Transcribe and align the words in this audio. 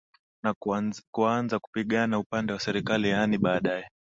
na 0.43 0.53
kuanza 1.11 1.59
kupigana 1.59 2.19
upande 2.19 2.53
wa 2.53 2.59
serikali 2.59 3.09
yaani 3.09 3.37
baadae 3.37 3.87